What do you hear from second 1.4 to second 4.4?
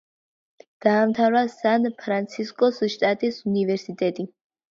სან-ფრანცისკოს შტატის უნივერსიტეტი.